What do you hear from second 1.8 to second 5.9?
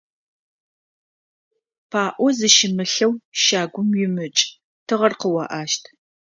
ПаӀо зыщымылъэу щагум уимыкӀ, тыгъэр къыоӀащт.